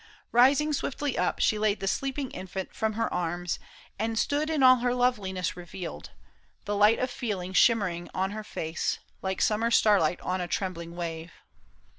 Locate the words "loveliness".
4.95-5.55